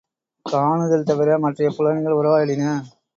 காணுதல் 0.45 1.03
தவிர 1.03 1.37
மற்றைய 1.37 1.69
புலன்கள் 1.77 2.17
உறவாடின. 2.19 2.63